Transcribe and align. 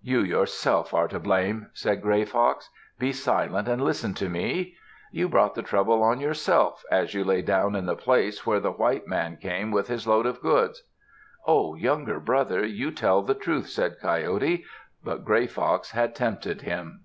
"You 0.00 0.20
yourself 0.20 0.94
are 0.94 1.06
to 1.08 1.20
blame," 1.20 1.68
said 1.74 2.00
Gray 2.00 2.24
Fox. 2.24 2.70
"Be 2.98 3.12
silent 3.12 3.68
and 3.68 3.82
listen 3.84 4.14
to 4.14 4.26
me. 4.30 4.74
You 5.12 5.28
brought 5.28 5.54
the 5.54 5.60
trouble 5.62 6.02
on 6.02 6.18
yourself 6.18 6.82
as 6.90 7.12
you 7.12 7.24
lay 7.24 7.42
down 7.42 7.76
in 7.76 7.84
the 7.84 7.94
place 7.94 8.46
where 8.46 8.58
the 8.58 8.72
white 8.72 9.06
man 9.06 9.36
came 9.36 9.70
with 9.70 9.88
his 9.88 10.06
load 10.06 10.24
of 10.24 10.40
goods." 10.40 10.82
"Oh, 11.46 11.74
younger 11.74 12.18
brother, 12.18 12.64
you 12.64 12.90
tell 12.90 13.20
the 13.20 13.34
truth," 13.34 13.68
said 13.68 14.00
Coyote. 14.00 14.64
But 15.04 15.26
Gray 15.26 15.46
Fox 15.46 15.90
had 15.90 16.14
tempted 16.14 16.62
him. 16.62 17.04